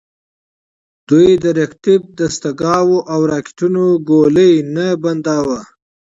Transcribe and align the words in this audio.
دوی 1.09 1.29
د 1.43 1.45
ریکتیف 1.59 2.01
دستګاوو 2.19 2.97
او 3.13 3.19
راکېټونو 3.31 3.83
ګولۍ 4.09 4.53
نه 4.75 4.87
بنداوه. 5.03 5.59